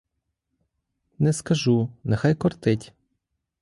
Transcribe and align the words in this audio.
Не 1.19 1.33
скажу, 1.33 1.91
нехай 2.03 2.33
кортить. 2.35 2.91